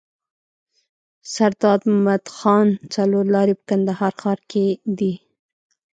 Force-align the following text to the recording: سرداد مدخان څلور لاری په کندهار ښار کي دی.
سرداد 1.33 1.81
مدخان 2.05 2.67
څلور 2.93 3.25
لاری 3.35 3.53
په 3.59 3.63
کندهار 3.69 4.13
ښار 4.21 4.39
کي 4.51 4.65
دی. 4.97 5.13